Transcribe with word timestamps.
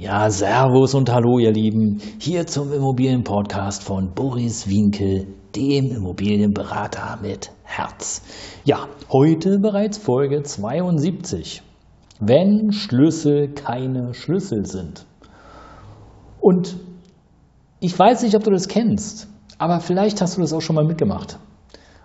Ja, 0.00 0.30
Servus 0.30 0.94
und 0.94 1.10
Hallo, 1.12 1.40
ihr 1.40 1.50
Lieben. 1.50 2.00
Hier 2.20 2.46
zum 2.46 2.72
Immobilienpodcast 2.72 3.82
von 3.82 4.14
Boris 4.14 4.68
Winkel, 4.68 5.26
dem 5.56 5.90
Immobilienberater 5.90 7.18
mit 7.20 7.50
Herz. 7.64 8.22
Ja, 8.64 8.86
heute 9.10 9.58
bereits 9.58 9.98
Folge 9.98 10.44
72. 10.44 11.62
Wenn 12.20 12.70
Schlüssel 12.70 13.48
keine 13.48 14.14
Schlüssel 14.14 14.66
sind. 14.66 15.04
Und 16.40 16.76
ich 17.80 17.98
weiß 17.98 18.22
nicht, 18.22 18.36
ob 18.36 18.44
du 18.44 18.52
das 18.52 18.68
kennst, 18.68 19.26
aber 19.58 19.80
vielleicht 19.80 20.20
hast 20.20 20.36
du 20.36 20.42
das 20.42 20.52
auch 20.52 20.62
schon 20.62 20.76
mal 20.76 20.84
mitgemacht. 20.84 21.40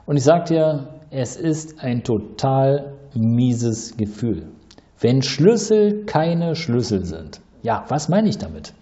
Und 0.08 0.18
ich 0.18 0.24
sag 0.24 0.46
dir, 0.46 1.00
es 1.12 1.36
ist 1.36 1.80
ein 1.80 2.02
total 2.02 2.96
mieses 3.14 3.96
Gefühl. 3.98 4.48
Wenn 5.00 5.22
Schlüssel 5.22 6.06
keine 6.06 6.56
Schlüssel 6.56 7.06
sind. 7.06 7.40
Ja, 7.64 7.86
was 7.88 8.10
meine 8.10 8.28
ich 8.28 8.38
damit? 8.38 8.74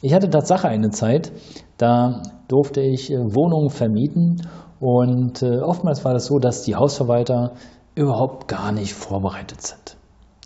Ich 0.00 0.14
hatte 0.14 0.30
Tatsache 0.30 0.66
eine 0.66 0.90
Zeit, 0.90 1.30
da 1.76 2.22
durfte 2.48 2.80
ich 2.80 3.12
äh, 3.12 3.16
Wohnungen 3.18 3.68
vermieten 3.68 4.48
und 4.80 5.42
äh, 5.42 5.60
oftmals 5.60 6.04
war 6.04 6.14
das 6.14 6.26
so, 6.26 6.38
dass 6.38 6.62
die 6.62 6.74
Hausverwalter 6.74 7.52
überhaupt 7.94 8.48
gar 8.48 8.72
nicht 8.72 8.94
vorbereitet 8.94 9.60
sind. 9.60 9.96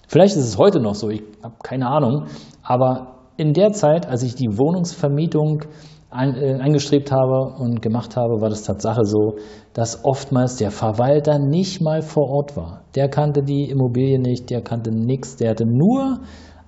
Vielleicht 0.08 0.36
ist 0.36 0.44
es 0.44 0.58
heute 0.58 0.80
noch 0.80 0.96
so, 0.96 1.10
ich 1.10 1.22
habe 1.42 1.54
keine 1.62 1.86
Ahnung, 1.86 2.26
aber 2.62 3.14
in 3.36 3.52
der 3.52 3.72
Zeit, 3.72 4.06
als 4.06 4.24
ich 4.24 4.34
die 4.34 4.58
Wohnungsvermietung 4.58 5.62
äh, 6.10 6.60
angestrebt 6.60 7.12
habe 7.12 7.54
und 7.58 7.82
gemacht 7.82 8.16
habe, 8.16 8.40
war 8.40 8.48
das 8.48 8.62
Tatsache 8.62 9.04
so, 9.04 9.36
dass 9.74 10.04
oftmals 10.04 10.56
der 10.56 10.72
Verwalter 10.72 11.38
nicht 11.38 11.80
mal 11.80 12.02
vor 12.02 12.28
Ort 12.30 12.56
war. 12.56 12.82
Der 12.96 13.08
kannte 13.08 13.42
die 13.42 13.70
Immobilie 13.70 14.18
nicht, 14.18 14.50
der 14.50 14.62
kannte 14.62 14.90
nichts, 14.90 15.36
der 15.36 15.50
hatte 15.50 15.66
nur 15.66 16.20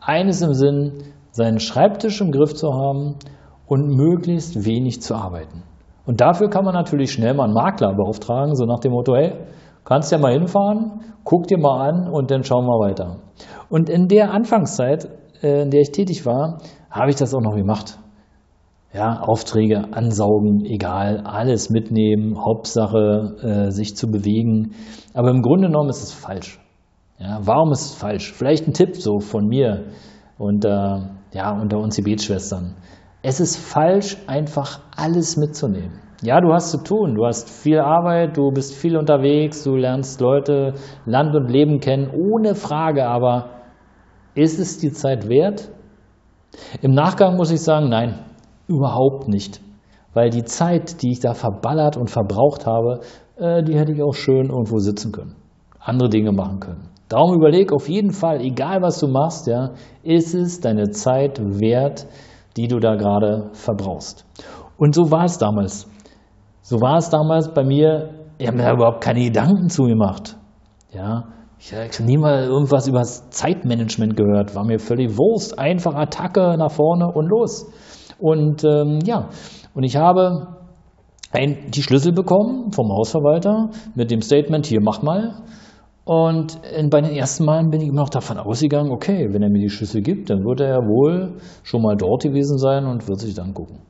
eines 0.09 0.41
im 0.43 0.55
Sinn, 0.55 1.05
seinen 1.31 1.61
Schreibtisch 1.61 2.21
im 2.21 2.33
Griff 2.33 2.55
zu 2.55 2.73
haben 2.73 3.17
und 3.67 3.95
möglichst 3.95 4.65
wenig 4.65 5.03
zu 5.03 5.15
arbeiten. 5.15 5.63
Und 6.07 6.23
dafür 6.23 6.49
kann 6.49 6.65
man 6.65 6.75
natürlich 6.75 7.13
schnell 7.13 7.35
mal 7.35 7.45
einen 7.45 7.53
Makler 7.53 7.95
beauftragen, 7.95 8.55
so 8.55 8.65
nach 8.65 8.81
dem 8.81 8.93
Motto, 8.93 9.15
hey, 9.15 9.35
kannst 9.85 10.11
ja 10.11 10.19
mal 10.19 10.33
hinfahren, 10.33 11.03
guck 11.23 11.47
dir 11.47 11.59
mal 11.59 11.87
an 11.87 12.09
und 12.09 12.31
dann 12.31 12.43
schauen 12.43 12.65
wir 12.65 12.81
weiter. 12.81 13.19
Und 13.69 13.91
in 13.91 14.09
der 14.09 14.33
Anfangszeit, 14.33 15.09
äh, 15.43 15.63
in 15.63 15.71
der 15.71 15.83
ich 15.83 15.93
tätig 15.93 16.25
war, 16.25 16.63
habe 16.91 17.11
ich 17.11 17.17
das 17.17 17.35
auch 17.35 17.43
noch 17.43 17.55
gemacht. 17.55 17.99
Ja, 18.95 19.21
Aufträge 19.21 19.93
ansaugen, 19.93 20.65
egal, 20.65 21.23
alles 21.27 21.69
mitnehmen, 21.69 22.43
Hauptsache 22.43 23.37
äh, 23.43 23.71
sich 23.71 23.95
zu 23.95 24.11
bewegen. 24.11 24.73
Aber 25.13 25.29
im 25.29 25.43
Grunde 25.43 25.69
genommen 25.69 25.91
ist 25.91 26.03
es 26.03 26.15
falsch. 26.15 26.59
Ja, 27.19 27.41
warum 27.43 27.73
ist 27.73 27.87
es 27.87 27.95
falsch? 27.95 28.33
Vielleicht 28.33 28.67
ein 28.67 28.73
Tipp 28.73 28.97
so 28.97 29.19
von 29.19 29.47
mir 29.47 29.87
und 30.39 30.65
äh, 30.65 30.99
ja, 31.33 31.61
unter 31.61 31.79
uns 31.79 31.97
Gebetsschwestern. 31.97 32.77
Es 33.23 33.41
ist 33.41 33.57
falsch, 33.57 34.17
einfach 34.27 34.81
alles 34.97 35.37
mitzunehmen. 35.37 36.01
Ja, 36.23 36.41
du 36.41 36.53
hast 36.53 36.71
zu 36.71 36.79
tun, 36.79 37.15
du 37.15 37.27
hast 37.27 37.49
viel 37.49 37.79
Arbeit, 37.79 38.37
du 38.37 38.51
bist 38.51 38.75
viel 38.75 38.97
unterwegs, 38.97 39.63
du 39.63 39.77
lernst 39.77 40.21
Leute, 40.21 40.75
Land 41.05 41.35
und 41.35 41.49
Leben 41.49 41.79
kennen, 41.79 42.11
ohne 42.11 42.55
Frage, 42.55 43.07
aber 43.07 43.51
ist 44.35 44.59
es 44.59 44.79
die 44.79 44.91
Zeit 44.91 45.29
wert? 45.29 45.71
Im 46.83 46.93
Nachgang 46.93 47.37
muss 47.37 47.51
ich 47.51 47.61
sagen, 47.61 47.89
nein, 47.89 48.19
überhaupt 48.67 49.29
nicht. 49.29 49.61
Weil 50.13 50.31
die 50.31 50.45
Zeit, 50.45 51.03
die 51.03 51.13
ich 51.13 51.21
da 51.21 51.35
verballert 51.35 51.97
und 51.97 52.11
verbraucht 52.11 52.67
habe, 52.67 53.01
äh, 53.37 53.63
die 53.63 53.79
hätte 53.79 53.93
ich 53.93 54.03
auch 54.03 54.15
schön 54.15 54.51
irgendwo 54.51 54.79
sitzen 54.79 55.13
können, 55.13 55.37
andere 55.89 56.09
Dinge 56.09 56.33
machen 56.33 56.61
können. 56.61 56.89
Darum 57.09 57.35
überleg 57.35 57.73
auf 57.73 57.89
jeden 57.89 58.13
Fall, 58.13 58.41
egal 58.43 58.83
was 58.83 58.99
du 58.99 59.09
machst, 59.09 59.47
ja, 59.47 59.71
ist 60.03 60.35
es 60.35 60.61
deine 60.61 60.91
Zeit 60.91 61.41
wert, 61.41 62.07
die 62.57 62.69
du 62.69 62.79
da 62.79 62.97
gerade 62.97 63.49
verbrauchst. 63.53 64.27
Und 64.77 64.95
so 64.95 65.11
war 65.11 65.25
es 65.25 65.39
damals. 65.39 65.89
So 66.61 66.81
war 66.81 66.99
es 66.99 67.09
damals 67.09 67.53
bei 67.55 67.65
mir. 67.65 68.11
Ich 68.37 68.47
habe 68.47 68.59
mir 68.59 68.65
da 68.65 68.75
überhaupt 68.75 69.01
keine 69.03 69.23
Gedanken 69.23 69.71
zu 69.71 69.85
gemacht. 69.85 70.37
Ja, 70.93 71.29
ich 71.59 71.73
habe 71.73 72.03
nie 72.05 72.19
mal 72.19 72.45
irgendwas 72.45 72.87
über 72.87 72.99
das 72.99 73.31
Zeitmanagement 73.31 74.17
gehört. 74.17 74.55
War 74.55 74.65
mir 74.65 74.79
völlig 74.79 75.17
Wurst. 75.17 75.59
Einfach 75.59 75.95
Attacke 75.95 76.57
nach 76.59 76.71
vorne 76.71 77.09
und 77.09 77.27
los. 77.27 77.67
Und 78.19 78.65
ähm, 78.65 78.99
ja, 79.05 79.29
und 79.75 79.83
ich 79.83 79.97
habe 79.97 80.59
ein, 81.33 81.71
die 81.71 81.83
Schlüssel 81.83 82.13
bekommen 82.13 82.73
vom 82.73 82.91
Hausverwalter 82.91 83.71
mit 83.95 84.11
dem 84.11 84.21
Statement, 84.21 84.67
hier 84.67 84.81
mach 84.83 85.03
mal. 85.03 85.43
Und 86.09 86.59
bei 86.89 87.03
den 87.03 87.15
ersten 87.15 87.45
Malen 87.45 87.69
bin 87.69 87.83
ich 87.83 87.89
immer 87.89 88.01
noch 88.01 88.09
davon 88.09 88.39
ausgegangen, 88.39 88.91
okay, 88.91 89.29
wenn 89.31 89.43
er 89.43 89.51
mir 89.51 89.61
die 89.61 89.69
Schlüssel 89.69 90.01
gibt, 90.01 90.31
dann 90.31 90.43
wird 90.43 90.61
er 90.61 90.69
ja 90.69 90.79
wohl 90.79 91.35
schon 91.63 91.83
mal 91.83 91.97
dort 91.99 92.23
gewesen 92.23 92.57
sein 92.57 92.87
und 92.87 93.07
wird 93.09 93.21
sich 93.21 93.35
dann 93.35 93.53
gucken. 93.53 93.81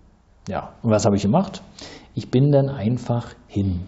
Ja, 0.49 0.73
und 0.83 0.91
was 0.91 1.07
habe 1.07 1.15
ich 1.15 1.23
gemacht? 1.23 1.63
Ich 2.15 2.29
bin 2.29 2.51
dann 2.51 2.71
einfach 2.71 3.35
hin. 3.47 3.83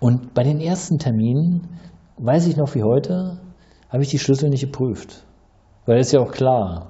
Und 0.00 0.34
bei 0.34 0.42
den 0.42 0.58
ersten 0.58 0.98
Terminen, 0.98 1.78
weiß 2.18 2.48
ich 2.48 2.56
noch 2.56 2.74
wie 2.74 2.82
heute, 2.82 3.38
habe 3.88 4.02
ich 4.02 4.08
die 4.08 4.18
Schlüssel 4.18 4.50
nicht 4.50 4.62
geprüft. 4.62 5.22
Weil 5.86 5.98
es 5.98 6.10
ja 6.10 6.18
auch 6.18 6.32
klar, 6.32 6.88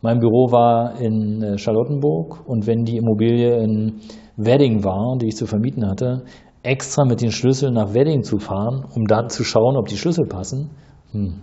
mein 0.00 0.18
Büro 0.18 0.50
war 0.50 0.98
in 0.98 1.42
äh, 1.42 1.58
Charlottenburg 1.58 2.48
und 2.48 2.66
wenn 2.66 2.84
die 2.84 2.96
Immobilie 2.96 3.62
in 3.62 4.00
Wedding 4.38 4.82
war, 4.82 5.18
die 5.18 5.26
ich 5.26 5.36
zu 5.36 5.44
vermieten 5.44 5.86
hatte, 5.86 6.22
extra 6.62 7.04
mit 7.04 7.20
den 7.20 7.32
Schlüsseln 7.32 7.74
nach 7.74 7.94
Wedding 7.94 8.22
zu 8.22 8.38
fahren, 8.38 8.84
um 8.94 9.06
dann 9.06 9.28
zu 9.28 9.44
schauen, 9.44 9.76
ob 9.76 9.86
die 9.86 9.96
Schlüssel 9.96 10.26
passen? 10.26 10.70
Hm. 11.10 11.42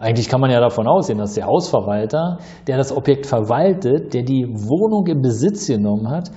Eigentlich 0.00 0.28
kann 0.28 0.40
man 0.40 0.50
ja 0.50 0.60
davon 0.60 0.86
ausgehen, 0.86 1.18
dass 1.18 1.34
der 1.34 1.46
Hausverwalter, 1.46 2.38
der 2.66 2.76
das 2.76 2.96
Objekt 2.96 3.26
verwaltet, 3.26 4.14
der 4.14 4.22
die 4.22 4.46
Wohnung 4.46 5.06
in 5.06 5.22
Besitz 5.22 5.66
genommen 5.66 6.08
hat, 6.08 6.30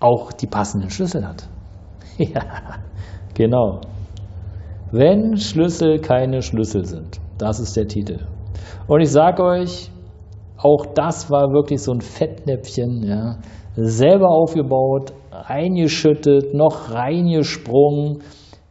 auch 0.00 0.32
die 0.32 0.48
passenden 0.48 0.90
Schlüssel 0.90 1.26
hat. 1.26 1.48
ja, 2.18 2.42
genau. 3.34 3.80
Wenn 4.90 5.36
Schlüssel 5.36 6.00
keine 6.00 6.42
Schlüssel 6.42 6.84
sind, 6.84 7.20
das 7.38 7.60
ist 7.60 7.76
der 7.76 7.86
Titel. 7.86 8.26
Und 8.86 9.00
ich 9.00 9.10
sage 9.10 9.42
euch, 9.42 9.90
auch 10.56 10.86
das 10.94 11.30
war 11.30 11.52
wirklich 11.52 11.82
so 11.82 11.92
ein 11.92 12.00
Fettnäpfchen, 12.00 13.02
ja, 13.02 13.38
selber 13.76 14.28
aufgebaut, 14.28 15.12
reingeschüttet, 15.34 16.54
noch 16.54 16.90
reingesprungen, 16.90 18.22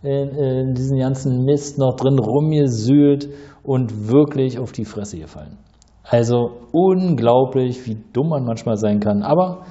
in, 0.01 0.29
in 0.29 0.73
diesen 0.73 0.99
ganzen 0.99 1.43
Mist 1.45 1.77
noch 1.77 1.95
drin 1.95 2.19
rumgesühlt 2.19 3.29
und 3.63 4.09
wirklich 4.09 4.59
auf 4.59 4.71
die 4.71 4.85
Fresse 4.85 5.17
gefallen. 5.17 5.57
Also 6.03 6.57
unglaublich, 6.71 7.87
wie 7.87 7.97
dumm 8.11 8.29
man 8.29 8.43
manchmal 8.43 8.75
sein 8.75 8.99
kann. 8.99 9.23
Aber 9.23 9.65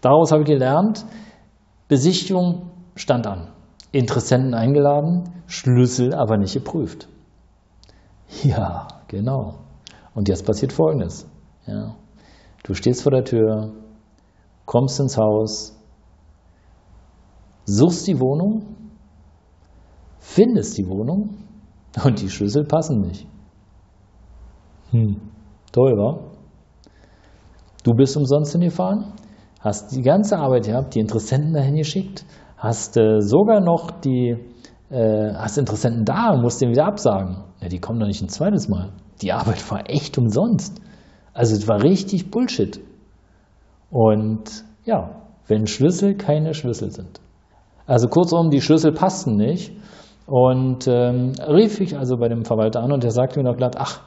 daraus 0.00 0.32
habe 0.32 0.42
ich 0.42 0.48
gelernt, 0.48 1.04
Besichtigung 1.88 2.70
stand 2.96 3.26
an. 3.26 3.48
Interessenten 3.92 4.54
eingeladen, 4.54 5.24
Schlüssel 5.46 6.14
aber 6.14 6.38
nicht 6.38 6.54
geprüft. 6.54 7.08
Ja, 8.42 8.88
genau. 9.08 9.56
Und 10.14 10.28
jetzt 10.28 10.46
passiert 10.46 10.72
Folgendes. 10.72 11.28
Ja. 11.66 11.94
Du 12.64 12.74
stehst 12.74 13.02
vor 13.02 13.12
der 13.12 13.24
Tür, 13.24 13.72
kommst 14.64 14.98
ins 15.00 15.18
Haus, 15.18 15.78
suchst 17.64 18.06
die 18.06 18.18
Wohnung, 18.20 18.76
findest 20.18 20.78
die 20.78 20.86
Wohnung 20.86 21.36
und 22.04 22.20
die 22.20 22.28
Schlüssel 22.28 22.64
passen 22.64 23.00
nicht. 23.00 23.26
Hm, 24.90 25.20
toll, 25.72 25.92
wa? 25.92 26.32
Du 27.84 27.94
bist 27.94 28.16
umsonst 28.16 28.52
hingefahren, 28.52 29.14
hast 29.60 29.94
die 29.96 30.02
ganze 30.02 30.38
Arbeit 30.38 30.66
gehabt, 30.66 30.94
die 30.94 31.00
Interessenten 31.00 31.52
dahin 31.52 31.76
geschickt, 31.76 32.24
hast 32.56 32.96
äh, 32.96 33.20
sogar 33.20 33.60
noch 33.60 33.90
die 33.90 34.36
äh, 34.90 35.34
hast 35.34 35.58
Interessenten 35.58 36.04
da 36.04 36.30
und 36.32 36.42
musst 36.42 36.60
den 36.60 36.70
wieder 36.70 36.86
absagen. 36.86 37.44
Ja, 37.60 37.68
die 37.68 37.80
kommen 37.80 37.98
doch 37.98 38.06
nicht 38.06 38.22
ein 38.22 38.28
zweites 38.28 38.68
Mal. 38.68 38.92
Die 39.22 39.32
Arbeit 39.32 39.68
war 39.70 39.88
echt 39.88 40.18
umsonst. 40.18 40.80
Also 41.32 41.56
es 41.56 41.66
war 41.66 41.82
richtig 41.82 42.30
Bullshit. 42.30 42.78
Und 43.90 44.64
ja, 44.84 45.22
wenn 45.46 45.66
Schlüssel 45.66 46.14
keine 46.16 46.54
Schlüssel 46.54 46.90
sind. 46.90 47.20
Also 47.92 48.08
kurzum, 48.08 48.48
die 48.48 48.62
Schlüssel 48.62 48.92
passten 48.92 49.36
nicht. 49.36 49.70
Und 50.24 50.88
ähm, 50.88 51.32
rief 51.46 51.78
ich 51.78 51.94
also 51.98 52.16
bei 52.16 52.28
dem 52.28 52.46
Verwalter 52.46 52.82
an 52.82 52.90
und 52.90 53.02
der 53.02 53.10
sagte 53.10 53.38
mir 53.38 53.44
noch 53.44 53.58
glatt, 53.58 53.74
ach, 53.78 54.00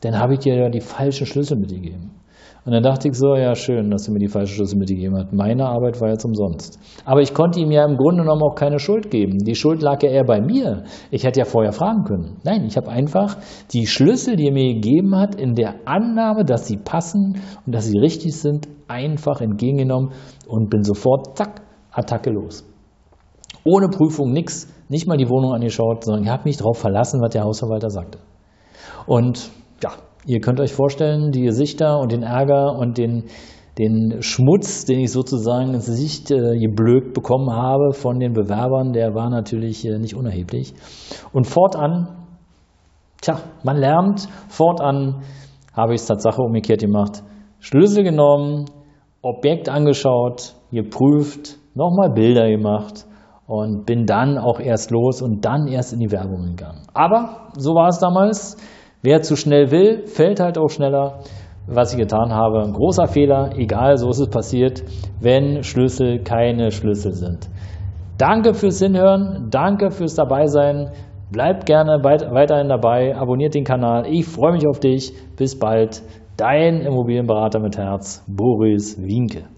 dann 0.00 0.18
habe 0.18 0.32
ich 0.32 0.38
dir 0.38 0.56
ja 0.56 0.70
die 0.70 0.80
falschen 0.80 1.26
Schlüssel 1.26 1.58
mitgegeben. 1.58 2.12
Und 2.64 2.72
dann 2.72 2.82
dachte 2.82 3.08
ich 3.08 3.14
so, 3.14 3.36
ja 3.36 3.54
schön, 3.54 3.90
dass 3.90 4.04
du 4.04 4.12
mir 4.12 4.20
die 4.20 4.28
falschen 4.28 4.54
Schlüssel 4.54 4.78
mitgegeben 4.78 5.18
hast. 5.18 5.34
Meine 5.34 5.66
Arbeit 5.66 6.00
war 6.00 6.08
jetzt 6.08 6.24
umsonst. 6.24 6.78
Aber 7.04 7.20
ich 7.20 7.34
konnte 7.34 7.60
ihm 7.60 7.70
ja 7.70 7.84
im 7.84 7.98
Grunde 7.98 8.22
genommen 8.22 8.40
auch 8.42 8.54
keine 8.54 8.78
Schuld 8.78 9.10
geben. 9.10 9.36
Die 9.36 9.54
Schuld 9.54 9.82
lag 9.82 10.02
ja 10.02 10.08
eher 10.08 10.24
bei 10.24 10.40
mir. 10.40 10.84
Ich 11.10 11.24
hätte 11.24 11.38
ja 11.38 11.44
vorher 11.44 11.72
fragen 11.72 12.04
können. 12.04 12.38
Nein, 12.42 12.64
ich 12.64 12.78
habe 12.78 12.88
einfach 12.88 13.36
die 13.70 13.86
Schlüssel, 13.86 14.36
die 14.36 14.46
er 14.46 14.54
mir 14.54 14.72
gegeben 14.72 15.14
hat, 15.14 15.34
in 15.34 15.54
der 15.54 15.74
Annahme, 15.84 16.46
dass 16.46 16.66
sie 16.66 16.78
passen 16.78 17.42
und 17.66 17.74
dass 17.74 17.84
sie 17.84 17.98
richtig 17.98 18.34
sind, 18.34 18.66
einfach 18.88 19.42
entgegengenommen 19.42 20.12
und 20.48 20.70
bin 20.70 20.84
sofort, 20.84 21.36
zack, 21.36 21.60
Attacke 21.92 22.30
los. 22.30 22.64
Ohne 23.66 23.88
Prüfung, 23.88 24.32
nichts, 24.32 24.72
nicht 24.88 25.08
mal 25.08 25.16
die 25.16 25.28
Wohnung 25.28 25.52
angeschaut, 25.52 26.04
sondern 26.04 26.22
ich 26.22 26.30
habe 26.30 26.44
mich 26.44 26.56
darauf 26.56 26.78
verlassen, 26.78 27.20
was 27.20 27.32
der 27.32 27.42
Hausverwalter 27.42 27.90
sagte. 27.90 28.18
Und 29.06 29.50
ja, 29.82 29.90
ihr 30.24 30.40
könnt 30.40 30.60
euch 30.60 30.72
vorstellen, 30.72 31.32
die 31.32 31.42
Gesichter 31.42 31.98
und 31.98 32.12
den 32.12 32.22
Ärger 32.22 32.78
und 32.78 32.96
den, 32.96 33.24
den 33.76 34.18
Schmutz, 34.20 34.84
den 34.84 35.00
ich 35.00 35.10
sozusagen 35.10 35.74
ins 35.74 35.86
Gesicht 35.86 36.30
äh, 36.30 36.58
geblökt 36.58 37.12
bekommen 37.12 37.50
habe 37.50 37.92
von 37.92 38.20
den 38.20 38.34
Bewerbern, 38.34 38.92
der 38.92 39.16
war 39.16 39.30
natürlich 39.30 39.84
äh, 39.84 39.98
nicht 39.98 40.14
unerheblich. 40.14 40.72
Und 41.32 41.48
fortan, 41.48 42.24
tja, 43.20 43.40
man 43.64 43.78
lernt, 43.78 44.28
fortan 44.48 45.22
habe 45.72 45.94
ich 45.94 46.02
es 46.02 46.06
Tatsache 46.06 46.40
umgekehrt 46.40 46.82
gemacht. 46.82 47.24
Schlüssel 47.58 48.04
genommen, 48.04 48.66
Objekt 49.22 49.68
angeschaut, 49.68 50.54
geprüft, 50.70 51.58
nochmal 51.74 52.10
Bilder 52.10 52.48
gemacht 52.48 53.06
und 53.46 53.86
bin 53.86 54.06
dann 54.06 54.38
auch 54.38 54.60
erst 54.60 54.90
los 54.90 55.22
und 55.22 55.44
dann 55.44 55.68
erst 55.68 55.92
in 55.92 56.00
die 56.00 56.10
Werbung 56.10 56.46
gegangen. 56.46 56.82
Aber 56.94 57.48
so 57.56 57.74
war 57.74 57.88
es 57.88 57.98
damals. 57.98 58.56
Wer 59.02 59.22
zu 59.22 59.36
schnell 59.36 59.70
will, 59.70 60.06
fällt 60.06 60.40
halt 60.40 60.58
auch 60.58 60.68
schneller. 60.68 61.20
Was 61.68 61.92
ich 61.92 61.98
getan 61.98 62.32
habe, 62.32 62.62
ein 62.62 62.72
großer 62.72 63.06
Fehler, 63.06 63.50
egal, 63.56 63.96
so 63.96 64.08
ist 64.10 64.20
es 64.20 64.30
passiert, 64.30 64.82
wenn 65.20 65.62
Schlüssel 65.64 66.22
keine 66.22 66.70
Schlüssel 66.70 67.12
sind. 67.12 67.48
Danke 68.18 68.54
fürs 68.54 68.78
Hinhören, 68.78 69.48
danke 69.50 69.90
fürs 69.90 70.14
Dabeisein. 70.14 70.90
Bleibt 71.30 71.66
gerne 71.66 72.02
weiterhin 72.02 72.68
dabei, 72.68 73.16
abonniert 73.16 73.54
den 73.54 73.64
Kanal. 73.64 74.06
Ich 74.06 74.26
freue 74.26 74.52
mich 74.52 74.66
auf 74.66 74.78
dich. 74.78 75.12
Bis 75.36 75.58
bald. 75.58 76.02
Dein 76.36 76.82
Immobilienberater 76.82 77.58
mit 77.58 77.76
Herz, 77.76 78.24
Boris 78.28 79.02
Wienke. 79.02 79.55